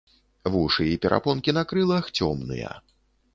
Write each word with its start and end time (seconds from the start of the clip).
Вушы 0.53 0.87
і 0.91 0.95
перапонкі 1.03 1.55
на 1.59 1.63
крылах 1.73 2.09
цёмныя. 2.17 2.73